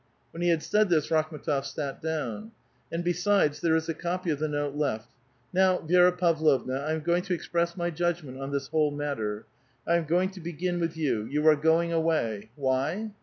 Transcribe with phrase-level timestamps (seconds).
[0.31, 2.53] When he had said this, Rakhm^ tof sut down.
[2.91, 5.11] ''And besides, there is a copy of the note left.
[5.53, 9.45] Now, Vi^ra Pavlovna, 1 am goiug to express my judg ment on this whole matter.
[9.87, 11.27] I am going to begin with jou.
[11.29, 12.49] You are going away.
[12.55, 13.11] Why?"